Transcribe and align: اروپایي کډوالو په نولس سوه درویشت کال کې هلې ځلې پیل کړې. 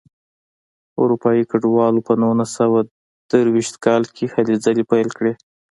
اروپایي 1.01 1.43
کډوالو 1.51 2.05
په 2.07 2.13
نولس 2.21 2.49
سوه 2.59 2.79
درویشت 3.31 3.75
کال 3.85 4.03
کې 4.15 4.25
هلې 4.33 4.55
ځلې 4.63 4.83
پیل 4.91 5.09
کړې. 5.17 5.33